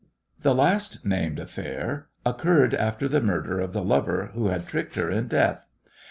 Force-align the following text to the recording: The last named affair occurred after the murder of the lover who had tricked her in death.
The 0.41 0.55
last 0.55 1.05
named 1.05 1.37
affair 1.37 2.07
occurred 2.25 2.73
after 2.73 3.07
the 3.07 3.21
murder 3.21 3.59
of 3.59 3.71
the 3.71 3.83
lover 3.83 4.31
who 4.33 4.47
had 4.47 4.65
tricked 4.65 4.95
her 4.95 5.11
in 5.11 5.27
death. 5.27 5.69